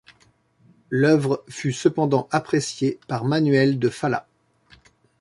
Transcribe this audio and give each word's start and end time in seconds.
L'œuvre 0.89 1.43
fut 1.47 1.73
cependant 1.73 2.27
appréciée 2.31 2.99
par 3.07 3.23
Manuel 3.23 3.77
de 3.77 3.87
Falla. 3.89 4.27